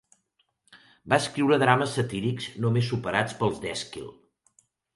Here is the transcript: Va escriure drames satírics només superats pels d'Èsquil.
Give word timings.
Va 1.13 1.19
escriure 1.23 1.59
drames 1.65 1.93
satírics 1.99 2.49
només 2.67 2.89
superats 2.95 3.39
pels 3.43 3.63
d'Èsquil. 3.67 4.13